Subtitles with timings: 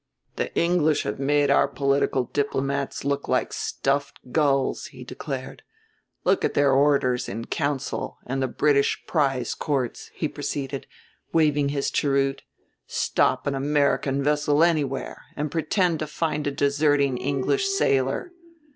[0.35, 5.61] "The English have made our political diplomats look like stuffed gulls!" he declared.
[6.23, 10.87] "Look at their Orders in Council and the British Prize Courts," he proceeded,
[11.33, 12.41] waving his cheroot;
[12.87, 18.31] "stop an American vessel anywhere and pretend to find a deserting English sailor.